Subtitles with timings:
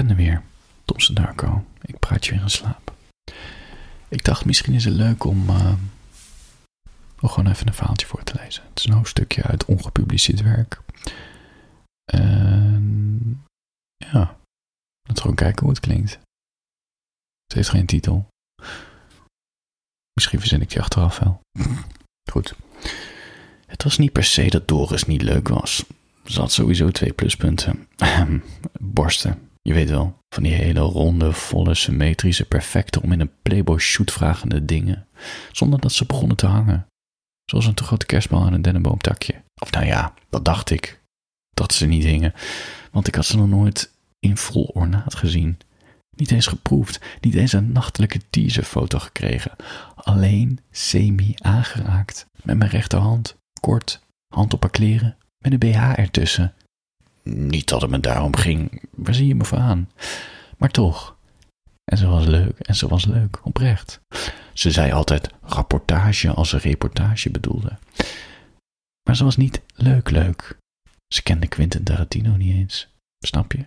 [0.00, 0.42] ben er weer,
[0.84, 1.64] Tomse Darko.
[1.80, 2.94] Ik praat je weer in slaap.
[4.08, 5.74] Ik dacht, misschien is het leuk om, uh,
[7.20, 8.62] om gewoon even een verhaaltje voor te lezen.
[8.68, 10.80] Het is een hoofdstukje uit ongepubliceerd werk.
[12.12, 13.44] En
[13.96, 16.10] ja, laten we gewoon kijken hoe het klinkt.
[17.46, 18.28] Het heeft geen titel.
[20.12, 21.40] Misschien verzin ik die achteraf wel.
[22.32, 22.54] Goed.
[23.66, 25.84] Het was niet per se dat Doris niet leuk was.
[26.24, 27.88] Ze had sowieso twee pluspunten.
[28.80, 29.49] Borsten.
[29.70, 34.12] Je weet wel, van die hele ronde, volle, symmetrische, perfecte om in een playboy shoot
[34.12, 35.06] vragende dingen.
[35.52, 36.86] Zonder dat ze begonnen te hangen.
[37.44, 39.42] Zoals een te grote kerstbal aan een dennenboomtakje.
[39.60, 41.00] Of nou ja, dat dacht ik.
[41.50, 42.32] Dat ze niet hingen.
[42.90, 45.58] Want ik had ze nog nooit in vol ornaat gezien.
[46.16, 49.56] Niet eens geproefd, niet eens een nachtelijke teaserfoto gekregen.
[49.94, 52.26] Alleen semi-aangeraakt.
[52.42, 54.00] Met mijn rechterhand, kort,
[54.34, 56.54] hand op haar kleren, met een BH ertussen.
[57.22, 59.90] Niet dat het me daarom ging, waar zie je me voor aan?
[60.58, 61.16] Maar toch.
[61.84, 64.00] En ze was leuk, en ze was leuk, oprecht.
[64.52, 67.78] Ze zei altijd rapportage als ze reportage bedoelde.
[69.02, 70.58] Maar ze was niet leuk leuk.
[71.14, 72.88] Ze kende Quentin Tarantino niet eens.
[73.24, 73.66] Snap je?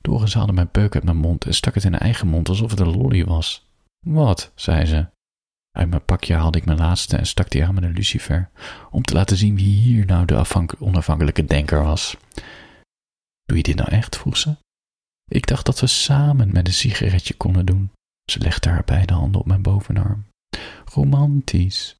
[0.00, 2.70] Doris haalde mijn peuk uit mijn mond en stak het in haar eigen mond alsof
[2.70, 3.66] het een lolly was.
[4.06, 4.52] Wat?
[4.54, 5.06] zei ze.
[5.70, 8.50] Uit mijn pakje haalde ik mijn laatste en stak die aan met een lucifer,
[8.90, 10.44] om te laten zien wie hier nou de
[10.78, 12.16] onafhankelijke denker was.
[13.50, 14.16] Doe je dit nou echt?
[14.16, 14.56] vroeg ze.
[15.28, 17.90] Ik dacht dat we samen met een sigaretje konden doen.
[18.30, 20.26] Ze legde haar beide handen op mijn bovenarm.
[20.84, 21.96] Romantisch.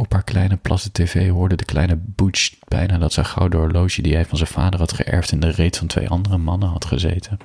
[0.00, 4.14] Op haar kleine platte tv hoorde de kleine Butch bijna dat zijn gouden horloge die
[4.14, 7.38] hij van zijn vader had geërfd in de reet van twee andere mannen had gezeten.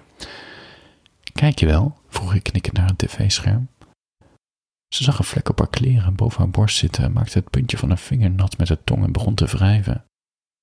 [1.33, 1.97] Kijk je wel?
[2.07, 3.69] vroeg ik knikkend naar een tv-scherm.
[4.87, 7.77] Ze zag een vlek op haar kleren boven haar borst zitten en maakte het puntje
[7.77, 10.05] van haar vinger nat met haar tong en begon te wrijven.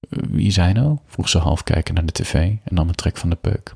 [0.08, 0.98] Wie zijn nou?
[1.06, 3.74] vroeg ze half kijken naar de tv en nam een trek van de peuk.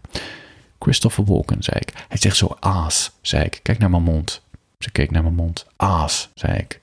[0.78, 2.04] Christopher Walken, zei ik.
[2.08, 3.60] Hij zegt zo aas, zei ik.
[3.62, 4.42] Kijk naar mijn mond.
[4.78, 5.66] Ze keek naar mijn mond.
[5.76, 6.80] Aas, zei ik.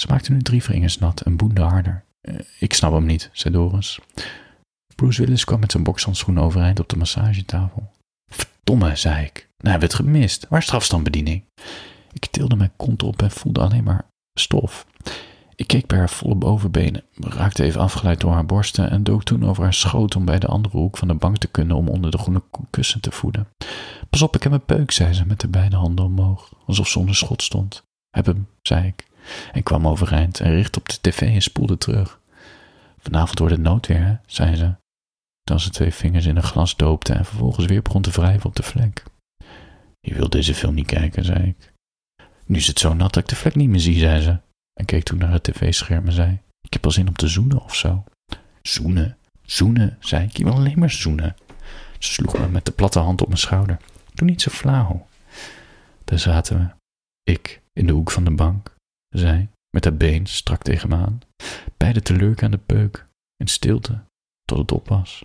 [0.00, 2.04] Ze maakte nu drie vingers nat en boende harder.
[2.20, 3.98] Eh, ik snap hem niet, zei Doris.
[4.94, 7.90] Bruce Willis kwam met zijn bokshandschoen overeind op de massagetafel.
[8.32, 9.48] Verdomme, zei ik.
[9.58, 10.46] Nou hebben we het gemist.
[10.48, 11.44] Waar is strafstandbediening?
[12.12, 14.06] Ik tilde mijn kont op en voelde alleen maar
[14.38, 14.86] stof.
[15.60, 19.44] Ik keek bij haar volle bovenbenen, raakte even afgeleid door haar borsten en dook toen
[19.44, 22.10] over haar schoot om bij de andere hoek van de bank te kunnen om onder
[22.10, 23.48] de groene kussen te voeden.
[24.10, 26.98] Pas op, ik heb een peuk, zei ze met de beide handen omhoog, alsof ze
[26.98, 27.82] onder schot stond.
[28.10, 29.06] Heb hem, zei ik,
[29.52, 32.20] en kwam overeind en richtte op de tv en spoelde terug.
[32.98, 34.74] Vanavond wordt het noodweer, hè, zei ze,
[35.42, 38.56] terwijl ze twee vingers in een glas doopte en vervolgens weer begon te wrijven op
[38.56, 39.02] de vlek.
[40.00, 41.72] Je wilt deze film niet kijken, zei ik.
[42.46, 44.38] Nu is het zo nat dat ik de vlek niet meer zie, zei ze.
[44.80, 47.62] En keek toen naar het tv-scherm en zei: Ik heb al zin om te zoenen
[47.62, 48.04] of zo.
[48.62, 50.36] Zoenen, zoenen, zei ik.
[50.36, 51.36] Je wil alleen maar zoenen.
[51.98, 53.78] Ze sloeg me met de platte hand op mijn schouder.
[54.14, 55.06] Doe niet zo flauw.
[56.04, 56.68] Daar zaten we.
[57.32, 58.74] Ik in de hoek van de bank.
[59.08, 61.20] Zij met haar been strak tegen me aan.
[61.76, 63.06] Beide te aan de peuk.
[63.36, 64.00] In stilte,
[64.44, 65.24] tot het op was.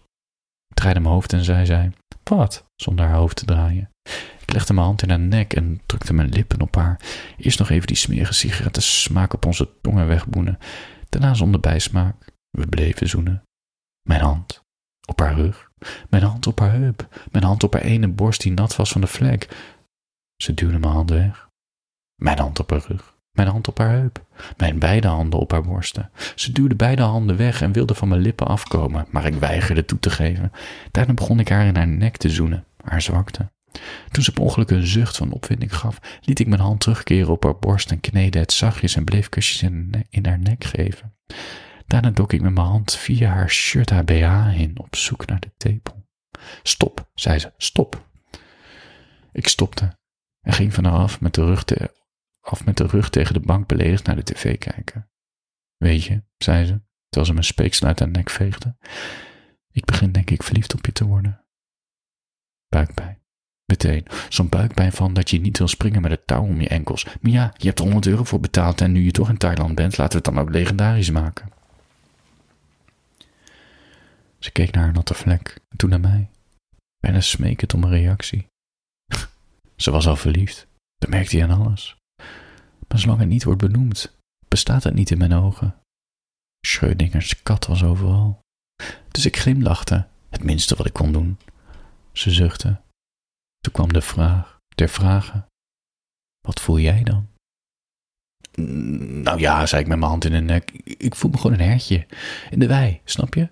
[0.67, 1.91] Ik draaide mijn hoofd en zij zei:
[2.23, 2.65] Wat?
[2.75, 3.89] zonder haar hoofd te draaien.
[4.55, 6.99] Legde mijn hand in haar nek en drukte mijn lippen op haar.
[7.37, 10.57] Eerst nog even die smerige sigaretten smaak op onze tongen wegboenen.
[11.09, 12.15] Daarna zonder bijsmaak.
[12.49, 13.43] We bleven zoenen.
[14.07, 14.63] Mijn hand
[15.07, 15.71] op haar rug.
[16.09, 17.07] Mijn hand op haar heup.
[17.31, 19.47] Mijn hand op haar ene borst die nat was van de vlek.
[20.43, 21.49] Ze duwde mijn hand weg.
[22.15, 23.15] Mijn hand op haar rug.
[23.31, 24.25] Mijn hand op haar heup.
[24.57, 26.11] Mijn beide handen op haar borsten.
[26.35, 29.99] Ze duwde beide handen weg en wilde van mijn lippen afkomen, maar ik weigerde toe
[29.99, 30.51] te geven.
[30.91, 33.53] Daarna begon ik haar in haar nek te zoenen, haar zwakte.
[34.11, 37.43] Toen ze per ongeluk een zucht van opwinding gaf, liet ik mijn hand terugkeren op
[37.43, 41.15] haar borst en kneedde het zachtjes en bleef kusjes in, in haar nek geven.
[41.87, 45.39] Daarna dok ik met mijn hand via haar shirt haar BH in op zoek naar
[45.39, 46.07] de tepel.
[46.63, 48.07] Stop, zei ze, stop.
[49.31, 49.97] Ik stopte
[50.41, 51.63] en ging van haar af met de rug,
[52.41, 55.09] af met de rug tegen de bank beledigd naar de tv kijken.
[55.77, 58.77] Weet je, zei ze, terwijl ze mijn speeksel uit haar nek veegde,
[59.71, 61.45] ik begin denk ik verliefd op je te worden.
[62.67, 63.24] Buikpijn.
[63.65, 64.05] Meteen.
[64.29, 67.05] Zo'n buikpijn van dat je niet wil springen met het touw om je enkels.
[67.21, 69.75] Maar ja, je hebt er 100 euro voor betaald en nu je toch in Thailand
[69.75, 71.49] bent, laten we het dan ook legendarisch maken.
[74.39, 76.29] Ze keek naar haar natte vlek en toen naar mij.
[76.99, 78.47] Bijna smekend om een reactie.
[79.75, 80.67] Ze was al verliefd.
[80.97, 81.95] Dat merkte hij aan alles.
[82.87, 85.75] Maar zolang het niet wordt benoemd, bestaat het niet in mijn ogen.
[86.67, 88.39] Schrödingers kat was overal.
[89.11, 91.37] Dus ik glimlachte, het minste wat ik kon doen.
[92.11, 92.83] Ze zuchtte
[93.65, 95.45] toen kwam de vraag ter vragen:
[96.47, 97.27] Wat voel jij dan?
[99.23, 100.71] Nou ja, zei ik met mijn hand in de nek.
[100.83, 102.05] Ik voel me gewoon een hertje.
[102.49, 103.49] In de wei, snap je?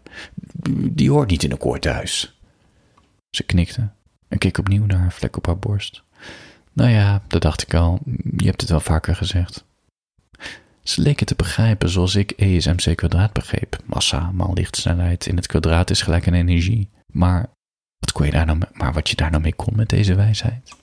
[0.92, 2.40] Die hoort niet in een koorthuis.
[3.30, 3.90] Ze knikte
[4.28, 6.04] en keek opnieuw naar haar vlek op haar borst.
[6.74, 8.00] Nou ja, dat dacht ik al.
[8.38, 9.66] Je hebt het wel vaker gezegd.
[10.84, 13.78] Ze leken te begrijpen zoals ik ESMC kwadraat begreep.
[13.86, 16.90] Massa maal lichtsnelheid in het kwadraat is gelijk aan energie.
[17.12, 17.50] Maar
[18.04, 20.76] wat, kon je daar nou, maar wat je daar nou mee kon met deze wijsheid?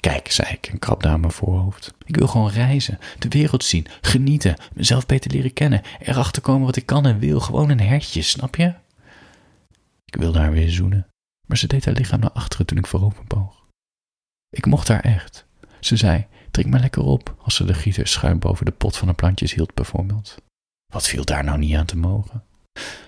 [0.00, 1.94] Kijk, zei ik en krabde aan mijn voorhoofd.
[2.04, 6.76] Ik wil gewoon reizen, de wereld zien, genieten, mezelf beter leren kennen, erachter komen wat
[6.76, 7.40] ik kan en wil.
[7.40, 8.74] Gewoon een hertje, snap je?
[10.04, 11.06] Ik wilde haar weer zoenen,
[11.46, 13.66] maar ze deed haar lichaam naar achteren toen ik voorover boog.
[14.50, 15.46] Ik mocht haar echt.
[15.80, 19.08] Ze zei: Drink maar lekker op, als ze de gieter schuin boven de pot van
[19.08, 20.36] de plantjes hield, bijvoorbeeld.
[20.92, 22.44] Wat viel daar nou niet aan te mogen?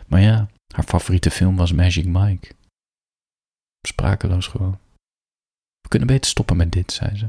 [0.07, 2.55] Maar ja, haar favoriete film was Magic Mike.
[3.87, 4.79] Sprakeloos gewoon.
[5.81, 7.29] We kunnen beter stoppen met dit, zei ze.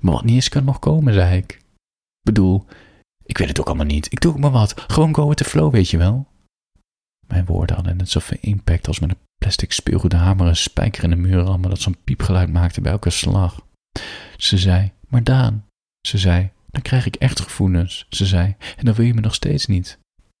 [0.00, 1.60] Maar wat niet is, kan nog komen, zei ik.
[2.20, 2.66] Bedoel,
[3.24, 4.12] ik weet het ook allemaal niet.
[4.12, 4.80] Ik doe ook maar wat.
[4.86, 6.26] Gewoon go with the flow, weet je wel.
[7.26, 11.10] Mijn woorden hadden net zoveel impact als met een plastic speelgoed hamer een spijker in
[11.10, 13.66] de muur rammen dat zo'n piepgeluid maakte bij elke slag.
[14.36, 15.66] Ze zei, maar Daan,
[16.08, 18.06] ze zei, dan krijg ik echt gevoelens.
[18.08, 19.98] Ze zei, en dan wil je me nog steeds niet.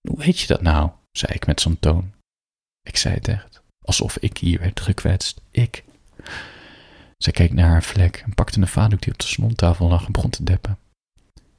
[0.08, 0.90] Hoe weet je dat nou?
[1.12, 2.12] zei ik met zo'n toon.
[2.82, 3.55] Ik zei het echt,
[3.86, 5.40] alsof ik hier werd gekwetst.
[5.50, 5.84] Ik.
[7.18, 10.12] Zij keek naar haar vlek en pakte een vaatdoek die op de salontafel lag en
[10.12, 10.78] begon te deppen.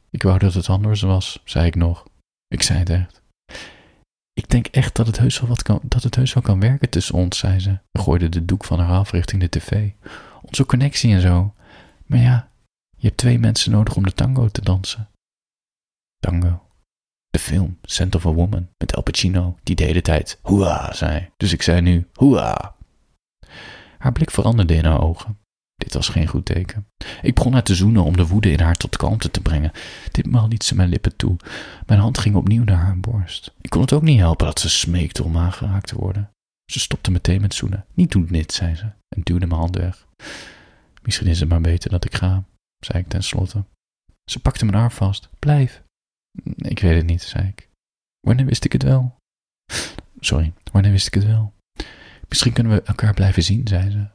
[0.10, 2.06] Ik wou dat het anders was, zei ik nog.
[2.48, 3.22] Ik zei het echt.
[4.34, 6.90] Ik denk echt dat het heus wel, wat kan, dat het heus wel kan werken
[6.90, 9.90] tussen ons, zei ze en gooide de doek van haar af richting de tv.
[10.42, 11.54] Onze connectie en zo.
[12.06, 12.52] Maar ja,
[12.98, 15.10] je hebt twee mensen nodig om de tango te dansen.
[16.20, 16.67] Tango.
[17.30, 21.30] De film, Scent of a Woman, met Al Pacino, die de hele tijd hoera zei.
[21.38, 22.76] Dus ik zei nu hoera.
[23.98, 25.38] Haar blik veranderde in haar ogen.
[25.76, 26.88] Dit was geen goed teken.
[27.22, 29.72] Ik begon haar te zoenen om de woede in haar tot kalmte te brengen.
[30.12, 31.36] Ditmaal liet ze mijn lippen toe.
[31.86, 33.54] Mijn hand ging opnieuw naar haar borst.
[33.62, 36.32] Ik kon het ook niet helpen dat ze smeekte om aangeraakt te worden.
[36.72, 37.86] Ze stopte meteen met zoenen.
[37.94, 40.08] Niet doen dit, zei ze, en duwde mijn hand weg.
[41.02, 42.44] Misschien is het maar beter dat ik ga,
[42.80, 43.64] zei ik tenslotte.
[44.32, 45.30] Ze pakte mijn arm vast.
[45.40, 45.84] Blijf.
[46.58, 47.70] Ik weet het niet, zei ik.
[48.20, 49.16] Wanneer wist ik het wel?
[50.20, 51.54] Sorry, wanneer wist ik het wel?
[52.28, 54.08] Misschien kunnen we elkaar blijven zien, zei ze.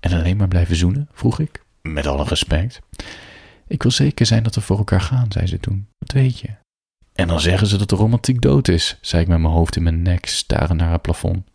[0.00, 1.08] En alleen maar blijven zoenen?
[1.12, 1.64] vroeg ik.
[1.82, 2.80] Met alle respect.
[3.66, 5.88] Ik wil zeker zijn dat we voor elkaar gaan, zei ze toen.
[5.98, 6.48] Dat weet je.
[7.12, 9.82] En dan zeggen ze dat de romantiek dood is, zei ik met mijn hoofd in
[9.82, 11.46] mijn nek, starend naar het plafond.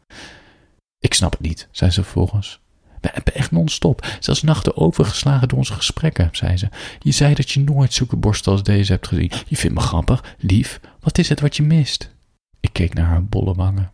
[1.00, 2.60] Ik snap het niet, zei ze vervolgens.
[3.04, 6.70] We hebben echt non-stop, zelfs nachten overgeslagen door onze gesprekken, zei ze.
[7.00, 9.32] Je zei dat je nooit zulke borsten als deze hebt gezien.
[9.48, 10.80] Je vindt me grappig, lief.
[11.00, 12.16] Wat is het wat je mist?
[12.60, 13.94] Ik keek naar haar bolle wangen.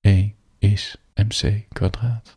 [0.00, 2.36] E is mc kwadraat.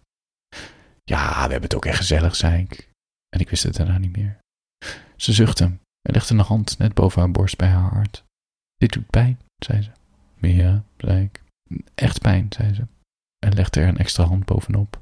[1.03, 2.89] Ja, we hebben het ook echt gezellig, zei ik.
[3.29, 4.37] En ik wist het daarna niet meer.
[5.15, 5.63] Ze zuchtte
[6.01, 8.23] en legde een hand net boven haar borst bij haar hart.
[8.75, 9.91] Dit doet pijn, zei ze.
[10.47, 11.43] Ja, zei ik.
[11.95, 12.87] Echt pijn, zei ze.
[13.45, 15.01] En legde er een extra hand bovenop.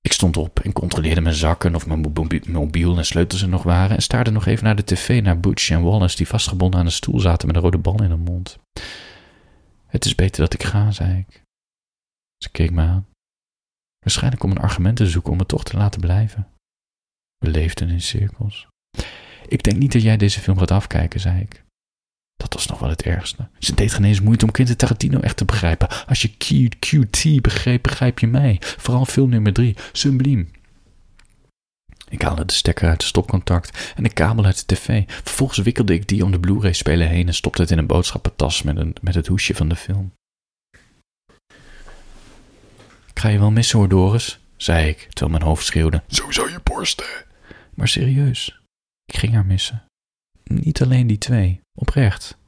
[0.00, 2.12] Ik stond op en controleerde mijn zakken of mijn
[2.46, 5.70] mobiel en sleutels er nog waren en staarde nog even naar de tv naar Butch
[5.70, 8.58] en Wallace die vastgebonden aan de stoel zaten met een rode bal in hun mond.
[9.86, 11.42] Het is beter dat ik ga, zei ik.
[12.36, 13.06] Ze keek me aan.
[13.98, 16.48] Waarschijnlijk om een argument te zoeken om me toch te laten blijven.
[17.38, 18.68] We leefden in cirkels.
[19.48, 21.64] Ik denk niet dat jij deze film gaat afkijken, zei ik.
[22.40, 23.48] Dat was nog wel het ergste.
[23.58, 25.88] Ze deed geen eens moeite om Quentin Tarantino echt te begrijpen.
[26.06, 26.28] Als je
[26.78, 28.56] QT begreep, begrijp je mij.
[28.60, 30.46] Vooral film nummer 3, Sublime.
[32.08, 35.02] Ik haalde de stekker uit het stopcontact en de kabel uit de tv.
[35.06, 38.76] Vervolgens wikkelde ik die om de Blu-ray-speler heen en stopte het in een boodschappentas met,
[38.76, 40.12] een, met het hoesje van de film.
[43.10, 46.02] Ik ga je wel missen hoor, Doris, zei ik, terwijl mijn hoofd schreeuwde.
[46.08, 47.06] Zo zou je borsten.
[47.74, 48.60] Maar serieus,
[49.04, 49.84] ik ging haar missen.
[50.44, 52.38] Niet alleen die twee, oprecht.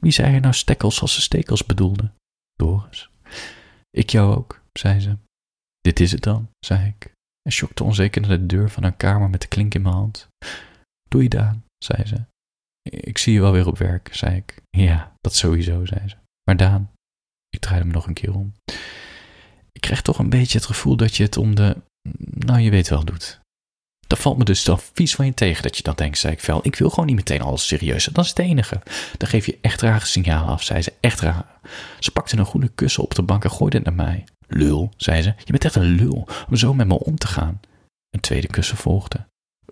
[0.00, 2.10] Wie zei er nou stekkels als ze stekels bedoelde?
[2.54, 3.10] Doris.
[3.90, 5.16] Ik jou ook, zei ze.
[5.80, 7.12] Dit is het dan, zei ik,
[7.42, 10.28] en schokte onzeker naar de deur van haar kamer met de klink in mijn hand.
[11.08, 12.24] Doei Daan, zei ze.
[12.82, 14.62] Ik zie je wel weer op werk, zei ik.
[14.70, 16.16] Ja, dat sowieso, zei ze.
[16.44, 16.90] Maar Daan,
[17.48, 18.52] ik draaide me nog een keer om.
[19.72, 21.76] Ik krijg toch een beetje het gevoel dat je het om de,
[22.18, 23.40] nou je weet wel doet.
[24.12, 26.40] Dat valt me dus dan vies van je tegen dat je dat denkt, zei ik
[26.40, 26.60] fel.
[26.62, 28.04] Ik wil gewoon niet meteen alles serieus.
[28.04, 28.80] Dat is het enige.
[29.16, 30.92] Dan geef je echt rare signalen af, zei ze.
[31.00, 31.60] Echt raar.
[31.98, 34.24] Ze pakte een groene kussen op de bank en gooide het naar mij.
[34.46, 35.34] Lul, zei ze.
[35.44, 37.60] Je bent echt een lul om zo met me om te gaan.
[38.10, 39.26] Een tweede kussen volgde.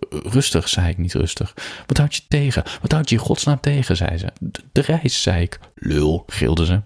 [0.09, 1.53] Rustig, zei ik niet rustig.
[1.85, 2.63] Wat houd je tegen?
[2.81, 4.33] Wat houd je in godsnaam tegen, zei ze.
[4.71, 5.59] De, reis, zei ik.
[5.75, 6.81] Lul, gilde ze.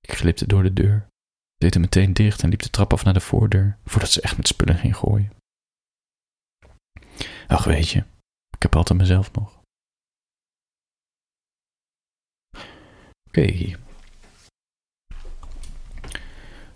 [0.00, 1.06] Ik glipte door de deur,
[1.56, 4.36] deed hem meteen dicht en liep de trap af naar de voordeur, voordat ze echt
[4.36, 5.42] met spullen ging gooien.
[7.46, 7.98] Ach, weet je,
[8.50, 9.62] ik heb altijd mezelf nog.
[13.28, 13.76] Oké.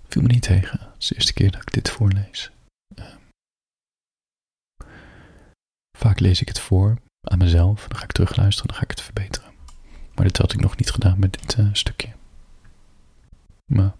[0.08, 0.80] doe me niet tegen.
[0.80, 2.50] Het is de eerste keer dat ik dit voorlees.
[2.94, 3.16] Ehm,
[5.98, 7.88] vaak lees ik het voor aan mezelf.
[7.88, 9.52] Dan ga ik terugluisteren, dan ga ik het verbeteren.
[10.14, 12.12] Maar dit had ik nog niet gedaan met dit uh, stukje.
[13.72, 13.94] Maar